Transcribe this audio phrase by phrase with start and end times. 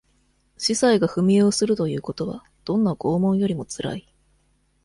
[0.57, 4.07] 司祭が踏み絵をするということは、どんな拷問よりも辛い。